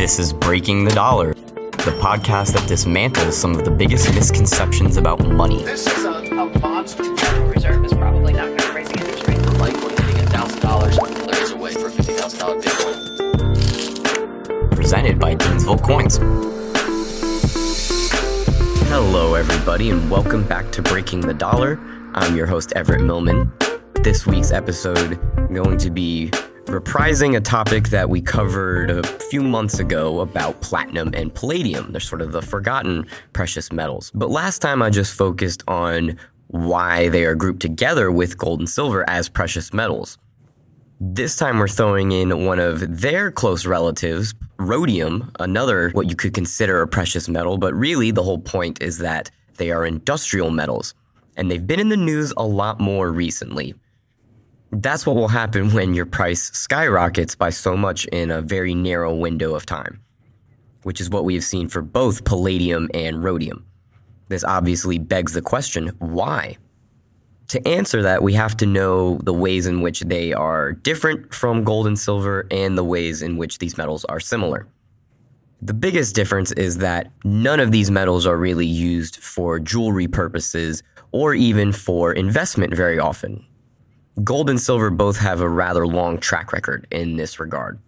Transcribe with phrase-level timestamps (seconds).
[0.00, 5.20] This is Breaking the Dollar, the podcast that dismantles some of the biggest misconceptions about
[5.26, 5.62] money.
[5.62, 7.02] This is a, a monster.
[7.02, 9.36] Reserve is probably not going to raise the interest rate.
[9.36, 10.96] Litecoin hitting a thousand dollars.
[10.96, 12.96] There is a way for a fifty thousand dollar Bitcoin.
[14.74, 16.16] Presented by Gainesville Coins.
[18.88, 21.78] Hello, everybody, and welcome back to Breaking the Dollar.
[22.14, 23.52] I'm your host, Everett Millman.
[23.96, 25.20] This week's episode
[25.52, 26.30] going to be
[26.70, 31.90] reprising a topic that we covered a few months ago about platinum and palladium.
[31.90, 34.12] They're sort of the forgotten precious metals.
[34.14, 38.68] But last time I just focused on why they are grouped together with gold and
[38.68, 40.16] silver as precious metals.
[41.00, 46.34] This time we're throwing in one of their close relatives, rhodium, another what you could
[46.34, 50.94] consider a precious metal, but really the whole point is that they are industrial metals,
[51.36, 53.74] and they've been in the news a lot more recently.
[54.72, 59.14] That's what will happen when your price skyrockets by so much in a very narrow
[59.14, 60.00] window of time,
[60.82, 63.66] which is what we have seen for both palladium and rhodium.
[64.28, 66.56] This obviously begs the question why?
[67.48, 71.64] To answer that, we have to know the ways in which they are different from
[71.64, 74.68] gold and silver and the ways in which these metals are similar.
[75.60, 80.84] The biggest difference is that none of these metals are really used for jewelry purposes
[81.10, 83.44] or even for investment very often.
[84.24, 87.78] Gold and silver both have a rather long track record in this regard.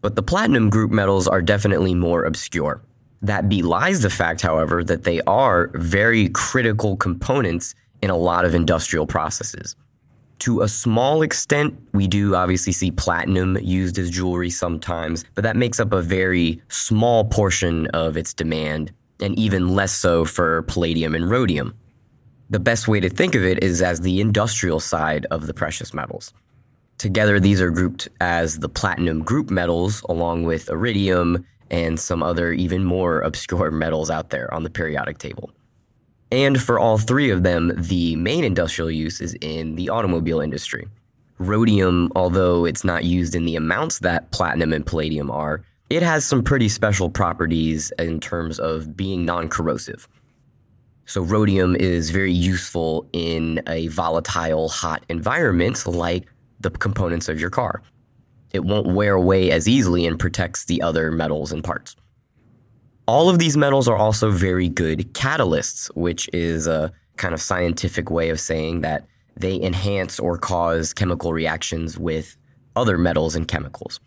[0.00, 2.82] But the platinum group metals are definitely more obscure.
[3.22, 8.54] That belies the fact, however, that they are very critical components in a lot of
[8.54, 9.74] industrial processes.
[10.40, 15.56] To a small extent, we do obviously see platinum used as jewelry sometimes, but that
[15.56, 21.14] makes up a very small portion of its demand, and even less so for palladium
[21.14, 21.74] and rhodium.
[22.48, 25.92] The best way to think of it is as the industrial side of the precious
[25.92, 26.32] metals.
[26.98, 32.52] Together, these are grouped as the platinum group metals, along with iridium and some other
[32.52, 35.50] even more obscure metals out there on the periodic table.
[36.30, 40.88] And for all three of them, the main industrial use is in the automobile industry.
[41.38, 46.24] Rhodium, although it's not used in the amounts that platinum and palladium are, it has
[46.24, 50.08] some pretty special properties in terms of being non corrosive.
[51.06, 56.26] So, rhodium is very useful in a volatile, hot environment like
[56.58, 57.82] the components of your car.
[58.52, 61.94] It won't wear away as easily and protects the other metals and parts.
[63.06, 68.10] All of these metals are also very good catalysts, which is a kind of scientific
[68.10, 69.06] way of saying that
[69.36, 72.36] they enhance or cause chemical reactions with
[72.74, 74.00] other metals and chemicals.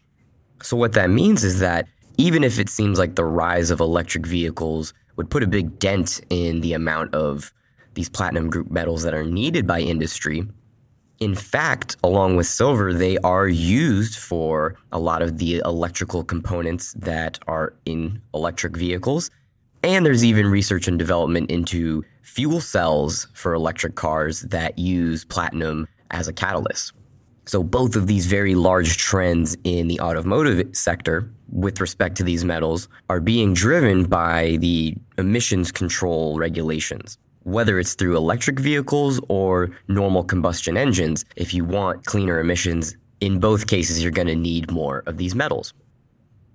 [0.61, 1.87] So, what that means is that
[2.17, 6.21] even if it seems like the rise of electric vehicles would put a big dent
[6.29, 7.53] in the amount of
[7.93, 10.47] these platinum group metals that are needed by industry.
[11.19, 16.93] In fact, along with silver, they are used for a lot of the electrical components
[16.93, 19.29] that are in electric vehicles.
[19.83, 25.87] And there's even research and development into fuel cells for electric cars that use platinum
[26.11, 26.93] as a catalyst.
[27.45, 32.45] So, both of these very large trends in the automotive sector with respect to these
[32.45, 37.17] metals are being driven by the emissions control regulations.
[37.43, 43.39] Whether it's through electric vehicles or normal combustion engines, if you want cleaner emissions, in
[43.39, 45.73] both cases, you're going to need more of these metals.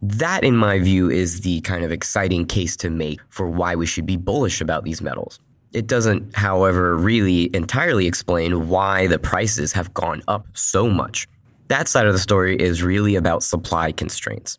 [0.03, 3.87] That, in my view, is the kind of exciting case to make for why we
[3.87, 5.41] should be bullish about these metals.
[5.75, 11.27] It doesn't, however, really entirely explain why the prices have gone up so much.
[11.67, 14.57] That side of the story is really about supply constraints.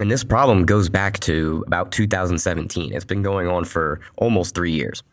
[0.00, 2.92] And this problem goes back to about 2017.
[2.92, 5.04] It's been going on for almost three years.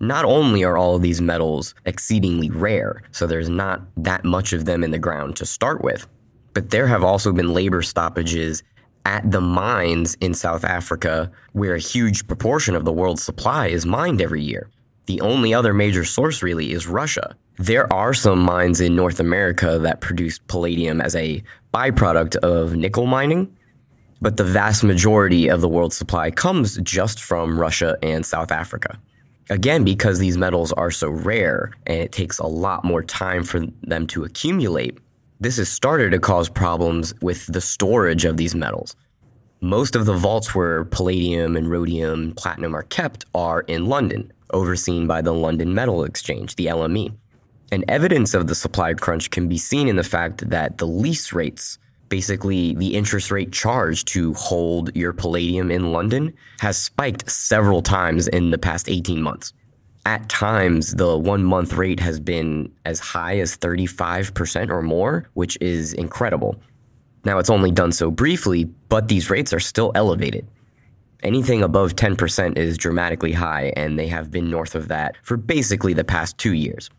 [0.00, 4.64] Not only are all of these metals exceedingly rare, so there's not that much of
[4.64, 6.06] them in the ground to start with,
[6.54, 8.62] but there have also been labor stoppages
[9.04, 13.84] at the mines in South Africa, where a huge proportion of the world's supply is
[13.84, 14.70] mined every year.
[15.08, 17.34] The only other major source really is Russia.
[17.56, 21.42] There are some mines in North America that produce palladium as a
[21.72, 23.56] byproduct of nickel mining,
[24.20, 29.00] but the vast majority of the world's supply comes just from Russia and South Africa.
[29.48, 33.60] Again, because these metals are so rare and it takes a lot more time for
[33.84, 34.98] them to accumulate,
[35.40, 38.94] this has started to cause problems with the storage of these metals.
[39.62, 44.34] Most of the vaults where palladium and rhodium and platinum are kept are in London,
[44.52, 47.14] overseen by the London Metal Exchange, the LME.
[47.70, 51.32] And evidence of the supply crunch can be seen in the fact that the lease
[51.32, 51.78] rates
[52.08, 58.28] basically the interest rate charged to hold your palladium in London has spiked several times
[58.28, 59.52] in the past 18 months.
[60.06, 65.58] At times, the one month rate has been as high as 35% or more, which
[65.60, 66.56] is incredible.
[67.24, 70.46] Now, it's only done so briefly, but these rates are still elevated.
[71.22, 75.92] Anything above 10% is dramatically high, and they have been north of that for basically
[75.92, 76.90] the past two years.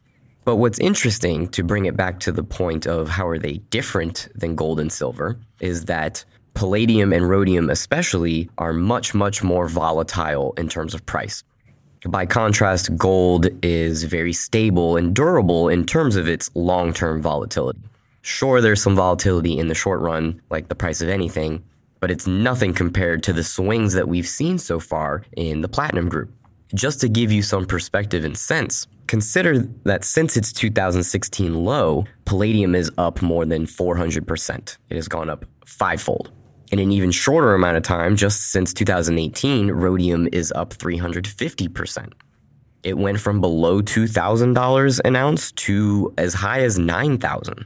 [0.43, 4.27] But what's interesting to bring it back to the point of how are they different
[4.35, 10.53] than gold and silver is that palladium and rhodium, especially, are much, much more volatile
[10.57, 11.43] in terms of price.
[12.07, 17.79] By contrast, gold is very stable and durable in terms of its long term volatility.
[18.21, 21.63] Sure, there's some volatility in the short run, like the price of anything,
[21.99, 26.09] but it's nothing compared to the swings that we've seen so far in the platinum
[26.09, 26.31] group.
[26.73, 32.75] Just to give you some perspective and sense, consider that since its 2016 low, palladium
[32.75, 34.77] is up more than 400%.
[34.89, 36.31] It has gone up fivefold.
[36.71, 42.13] In an even shorter amount of time, just since 2018, rhodium is up 350%.
[42.83, 47.65] It went from below $2,000 an ounce to as high as 9,000.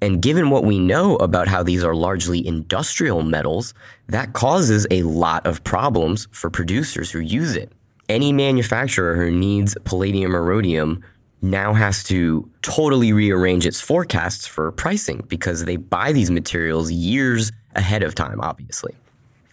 [0.00, 3.74] And given what we know about how these are largely industrial metals,
[4.08, 7.72] that causes a lot of problems for producers who use it.
[8.08, 11.02] Any manufacturer who needs palladium or rhodium
[11.42, 17.52] now has to totally rearrange its forecasts for pricing because they buy these materials years
[17.74, 18.94] ahead of time, obviously.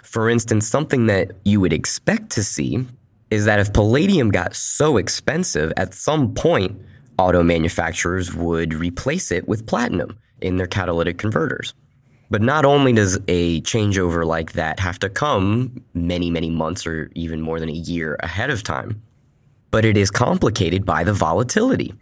[0.02, 2.86] For instance, something that you would expect to see
[3.30, 6.80] is that if palladium got so expensive, at some point,
[7.18, 11.74] auto manufacturers would replace it with platinum in their catalytic converters.
[12.30, 17.12] But not only does a changeover like that have to come many, many months or
[17.16, 19.02] even more than a year ahead of time,
[19.72, 21.94] but it is complicated by the volatility.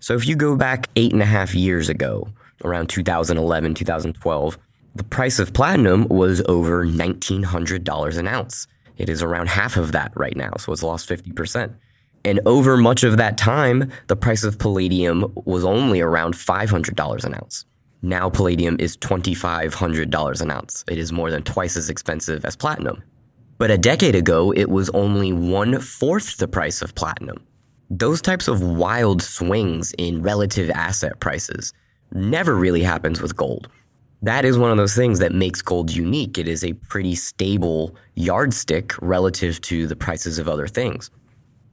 [0.00, 2.28] So if you go back eight and a half years ago,
[2.64, 4.58] around 2011, 2012,
[4.94, 8.66] the price of platinum was over $1,900 an ounce.
[8.98, 11.74] It is around half of that right now, so it's lost 50%.
[12.24, 17.34] And over much of that time, the price of palladium was only around $500 an
[17.34, 17.64] ounce.
[18.02, 20.84] Now, palladium is $2,500 an ounce.
[20.88, 23.02] It is more than twice as expensive as platinum.
[23.58, 27.44] But a decade ago, it was only one fourth the price of platinum.
[27.90, 31.72] Those types of wild swings in relative asset prices
[32.12, 33.68] never really happens with gold.
[34.22, 36.38] That is one of those things that makes gold unique.
[36.38, 41.10] It is a pretty stable yardstick relative to the prices of other things.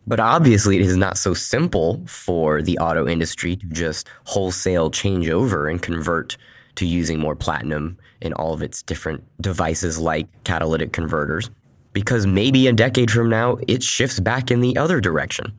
[0.10, 5.30] But obviously, it is not so simple for the auto industry to just wholesale change
[5.30, 6.36] over and convert
[6.78, 11.52] to using more platinum in all of its different devices like catalytic converters.
[11.94, 15.54] Because maybe a decade from now, it shifts back in the other direction.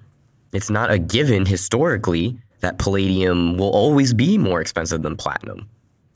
[0.52, 5.68] It's not a given historically that palladium will always be more expensive than platinum.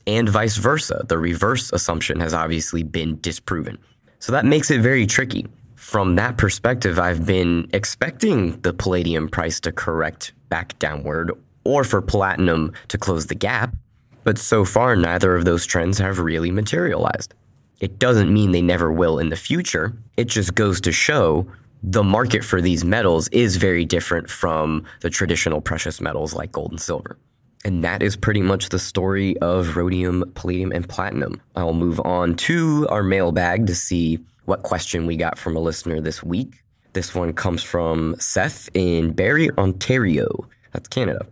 [0.07, 1.05] And vice versa.
[1.07, 3.77] The reverse assumption has obviously been disproven.
[4.19, 5.47] So that makes it very tricky
[5.85, 11.31] from that perspective, I've been expecting the palladium price to correct back downward
[11.63, 13.75] or for platinum to close the gap.
[14.23, 17.35] But so far, neither of those trends have really materialized.
[17.81, 19.95] It doesn't mean they never will in the future.
[20.17, 21.45] It just goes to show
[21.83, 26.71] the market for these metals is very different from the traditional precious metals like gold
[26.71, 27.15] and silver.
[27.63, 31.39] And that is pretty much the story of rhodium, palladium, and platinum.
[31.55, 35.99] I'll move on to our mailbag to see what question we got from a listener
[35.99, 36.63] this week.
[36.93, 40.47] This one comes from Seth in Barrie, Ontario.
[40.71, 41.25] That's Canada.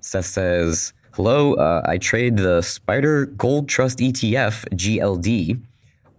[0.00, 5.62] Seth says, Hello, uh, I trade the SPDR Gold Trust ETF, GLD.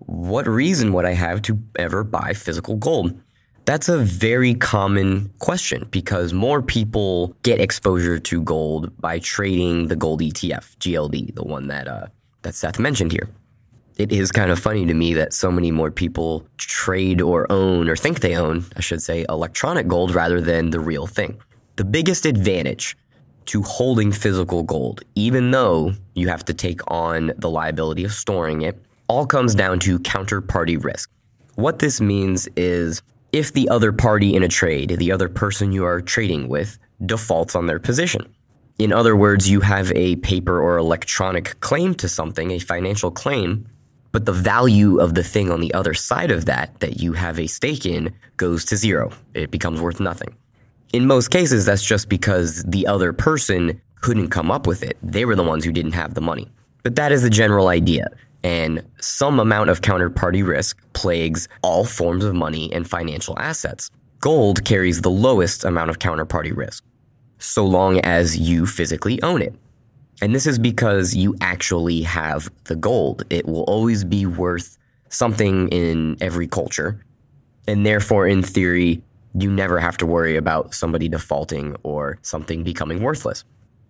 [0.06, 3.20] What reason would I have to ever buy physical gold?
[3.66, 9.96] That's a very common question because more people get exposure to gold by trading the
[9.96, 12.08] gold ETF, GLD, the one that uh,
[12.44, 13.30] that Seth mentioned here
[13.98, 17.90] it is kind of funny to me that so many more people trade or own
[17.90, 21.40] or think they own, I should say, electronic gold rather than the real thing.
[21.76, 22.98] The biggest advantage
[23.46, 28.62] to holding physical gold, even though you have to take on the liability of storing
[28.62, 31.10] it, all comes down to counterparty risk.
[31.56, 35.86] What this means is if the other party in a trade, the other person you
[35.86, 38.34] are trading with, defaults on their position.
[38.80, 43.68] In other words, you have a paper or electronic claim to something, a financial claim,
[44.14, 47.38] but the value of the thing on the other side of that that you have
[47.38, 49.12] a stake in goes to zero.
[49.34, 50.34] It becomes worth nothing.
[50.94, 54.98] In most cases, that's just because the other person couldn't come up with it.
[55.02, 56.48] They were the ones who didn't have the money.
[56.84, 58.08] But that is the general idea.
[58.44, 63.90] And some amount of counterparty risk plagues all forms of money and financial assets.
[64.20, 66.84] Gold carries the lowest amount of counterparty risk,
[67.40, 69.56] so long as you physically own it.
[70.24, 73.24] And this is because you actually have the gold.
[73.30, 74.78] It will always be worth
[75.10, 77.04] something in every culture.
[77.68, 79.04] And therefore, in theory,
[79.38, 83.44] you never have to worry about somebody defaulting or something becoming worthless.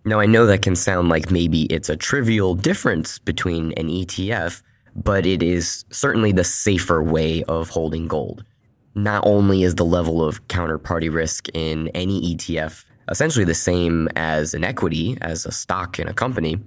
[0.06, 4.64] Now, I know that can sound like maybe it's a trivial difference between an ETF,
[4.96, 8.44] but it is certainly the safer way of holding gold.
[8.96, 14.54] Not only is the level of counterparty risk in any ETF essentially the same as
[14.54, 16.60] an equity, as a stock in a company,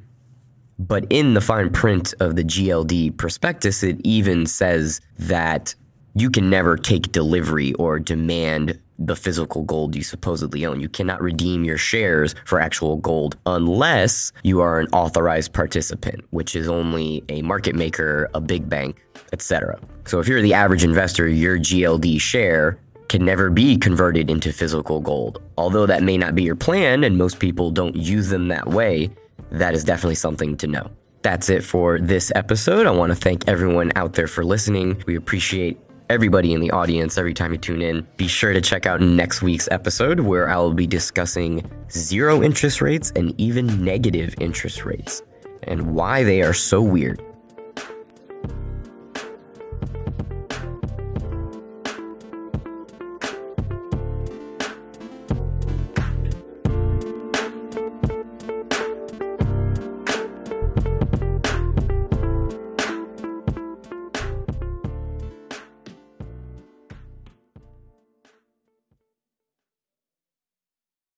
[0.78, 5.75] but in the fine print of the GLD prospectus, it even says that
[6.14, 10.81] you can never take delivery or demand the physical gold you supposedly own.
[10.81, 16.57] You cannot redeem your shares for actual gold unless you are an authorized participant, which
[16.57, 19.02] is only a market maker, a big bank,
[19.33, 19.78] etc.
[20.07, 22.78] So if you're the average investor, your GLD share
[23.09, 25.43] can never be converted into physical gold.
[25.57, 29.11] Although that may not be your plan and most people don't use them that way,
[29.51, 30.91] that is definitely something to know.
[31.23, 32.87] That's it for this episode.
[32.87, 35.03] I want to thank everyone out there for listening.
[35.07, 38.07] We appreciate everybody in the audience every time you tune in.
[38.17, 42.81] Be sure to check out next week's episode where I will be discussing zero interest
[42.81, 45.23] rates and even negative interest rates
[45.65, 47.21] and why they are so weird.